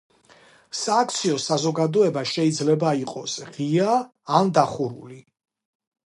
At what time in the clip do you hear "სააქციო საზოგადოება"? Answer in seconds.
0.77-2.23